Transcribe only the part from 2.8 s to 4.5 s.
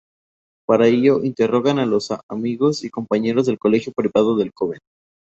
y compañeros del colegio privado del